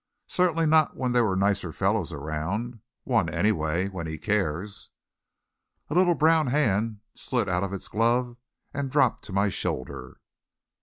"Certainly 0.25 0.65
not 0.65 0.95
when 0.95 1.11
there 1.11 1.29
are 1.29 1.35
nicer 1.35 1.71
fellows 1.71 2.11
around. 2.11 2.79
One, 3.03 3.29
anyway, 3.29 3.87
when 3.87 4.07
he 4.07 4.17
cares." 4.17 4.89
A 5.91 5.93
little 5.93 6.15
brown 6.15 6.47
hand 6.47 7.01
slid 7.13 7.47
out 7.47 7.61
of 7.63 7.71
its 7.71 7.87
glove 7.87 8.35
and 8.73 8.89
dropped 8.89 9.23
to 9.25 9.31
my 9.33 9.49
shoulder. 9.49 10.17